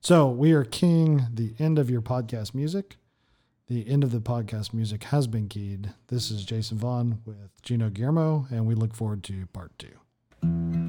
[0.00, 2.96] So we are keying the end of your podcast music.
[3.66, 5.92] The end of the podcast music has been keyed.
[6.08, 10.81] This is Jason Vaughn with Gino Guillermo, and we look forward to part two.